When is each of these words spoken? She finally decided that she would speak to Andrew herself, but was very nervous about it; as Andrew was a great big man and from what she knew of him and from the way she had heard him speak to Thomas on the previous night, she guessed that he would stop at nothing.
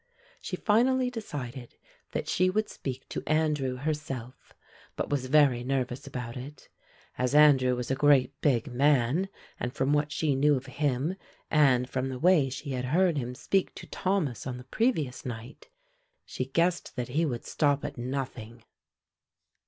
She 0.41 0.55
finally 0.55 1.11
decided 1.11 1.75
that 2.11 2.27
she 2.27 2.49
would 2.49 2.67
speak 2.69 3.07
to 3.09 3.21
Andrew 3.27 3.75
herself, 3.75 4.51
but 4.95 5.11
was 5.11 5.27
very 5.27 5.63
nervous 5.63 6.07
about 6.07 6.35
it; 6.35 6.69
as 7.19 7.35
Andrew 7.35 7.75
was 7.75 7.91
a 7.91 7.95
great 7.95 8.41
big 8.41 8.65
man 8.65 9.29
and 9.59 9.71
from 9.71 9.93
what 9.93 10.11
she 10.11 10.33
knew 10.33 10.55
of 10.55 10.65
him 10.65 11.17
and 11.51 11.87
from 11.87 12.09
the 12.09 12.17
way 12.17 12.49
she 12.49 12.71
had 12.71 12.85
heard 12.85 13.15
him 13.19 13.35
speak 13.35 13.75
to 13.75 13.85
Thomas 13.85 14.47
on 14.47 14.57
the 14.57 14.63
previous 14.63 15.23
night, 15.23 15.69
she 16.25 16.45
guessed 16.45 16.95
that 16.95 17.09
he 17.09 17.23
would 17.23 17.45
stop 17.45 17.85
at 17.85 17.95
nothing. 17.95 18.63